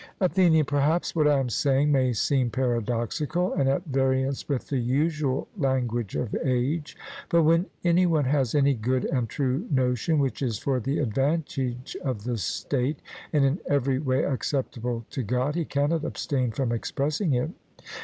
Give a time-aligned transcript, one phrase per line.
[0.19, 5.47] ATHENIAN: Perhaps what I am saying may seem paradoxical, and at variance with the usual
[5.55, 6.97] language of age.
[7.29, 11.95] But when any one has any good and true notion which is for the advantage
[12.03, 12.99] of the state
[13.31, 17.51] and in every way acceptable to God, he cannot abstain from expressing it.